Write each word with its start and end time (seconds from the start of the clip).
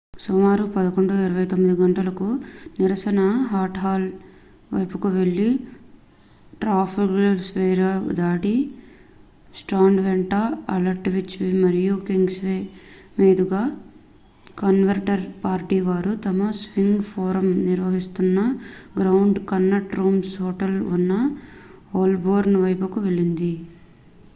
సుమారు 0.21 0.63
11:29 0.75 1.73
గంటలకు 1.79 2.27
నిరసన 2.77 3.19
వైట్హాల్ 3.49 4.05
వైపుకు 4.71 5.09
వెళ్ళి 5.09 5.49
ట్రాఫాల్గర్ 6.61 7.37
స్క్వేర్ 7.39 7.83
దాటి 8.19 8.53
స్ట్రాండ్ 9.55 10.01
వెంట 10.01 10.33
ఆల్డ్విచ్ 10.69 11.35
మరియు 11.61 11.95
కింగ్స్వే 12.07 12.57
మీదుగా 13.17 13.61
కన్జర్వేటివ్ 14.57 15.27
పార్టీ 15.43 15.79
వారు 15.81 16.13
తమ 16.25 16.49
స్ప్రింగ్ 16.59 17.03
ఫోరమ్ 17.11 17.51
నిర్వహిస్తోన్న 17.65 18.39
గ్రాండ్ 18.97 19.39
కన్నాట్ 19.47 19.95
రూమ్స్ 19.95 20.35
హోటల్ 20.41 20.79
ఉన్న 20.97 21.13
హోల్బోర్న్ 21.93 22.59
వైపుకు 22.63 22.99
వెళ్ళింది 23.01 23.53